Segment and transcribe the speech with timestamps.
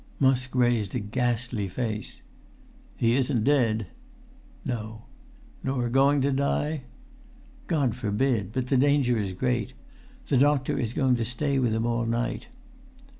[0.19, 2.23] Musk raised a ghastly face.
[2.97, 3.85] "He isn't dead?"
[4.65, 5.03] "No."
[5.63, 6.85] "Nor going to die?"
[7.67, 8.51] "God forbid!
[8.51, 9.73] But the danger is great.
[10.25, 12.47] The doctor is going to stay with him all night."